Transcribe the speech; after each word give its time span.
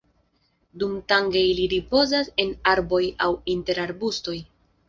Dumtage 0.83 1.43
ili 1.49 1.67
ripozas 1.75 2.33
en 2.45 2.57
arboj 2.75 3.03
aŭ 3.27 3.31
inter 3.57 3.87
arbustoj. 3.89 4.39